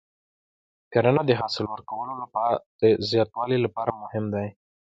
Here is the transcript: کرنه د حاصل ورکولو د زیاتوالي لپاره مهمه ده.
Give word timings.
کرنه 0.91 1.21
د 1.25 1.31
حاصل 1.39 1.65
ورکولو 1.69 2.11
د 2.81 2.83
زیاتوالي 3.09 3.57
لپاره 3.65 3.91
مهمه 4.01 4.29
ده. 4.33 4.45